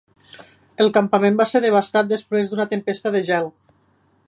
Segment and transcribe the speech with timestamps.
[0.85, 3.51] El campament va ser devastat després d'una tempesta de gel.